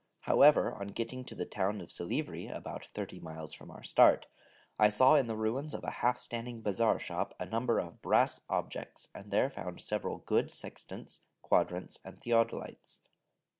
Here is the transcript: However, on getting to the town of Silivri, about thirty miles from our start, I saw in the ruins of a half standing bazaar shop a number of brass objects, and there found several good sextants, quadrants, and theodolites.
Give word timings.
However, 0.21 0.73
on 0.73 0.87
getting 0.87 1.23
to 1.25 1.35
the 1.35 1.45
town 1.45 1.79
of 1.79 1.91
Silivri, 1.91 2.47
about 2.47 2.87
thirty 2.95 3.19
miles 3.19 3.53
from 3.53 3.69
our 3.69 3.83
start, 3.83 4.25
I 4.79 4.89
saw 4.89 5.13
in 5.13 5.27
the 5.27 5.35
ruins 5.35 5.75
of 5.75 5.83
a 5.83 5.91
half 6.01 6.17
standing 6.17 6.63
bazaar 6.63 6.97
shop 6.97 7.35
a 7.39 7.45
number 7.45 7.77
of 7.77 8.01
brass 8.01 8.41
objects, 8.49 9.09
and 9.13 9.29
there 9.29 9.51
found 9.51 9.79
several 9.79 10.17
good 10.17 10.49
sextants, 10.49 11.21
quadrants, 11.43 11.99
and 12.03 12.19
theodolites. 12.19 13.01